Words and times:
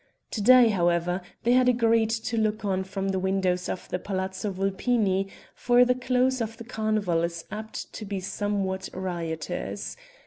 To 0.31 0.41
day, 0.41 0.69
however, 0.69 1.21
they 1.43 1.51
had 1.53 1.69
agreed 1.69 2.09
to 2.09 2.35
look 2.35 2.65
on 2.65 2.83
from 2.83 3.09
the 3.09 3.19
windows 3.19 3.69
of 3.69 3.87
the 3.89 3.99
Palazzo 3.99 4.49
Vulpini, 4.51 5.27
for 5.53 5.85
the 5.85 5.93
close 5.93 6.41
of 6.41 6.57
the 6.57 6.63
carnival 6.63 7.21
is 7.21 7.45
apt 7.51 7.93
to 7.93 8.03
be 8.05 8.19
somewhat 8.19 8.89
riotous. 8.95 9.95